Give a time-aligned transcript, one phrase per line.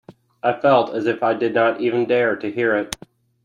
[0.41, 2.95] I felt as if I did not even dare to hear it.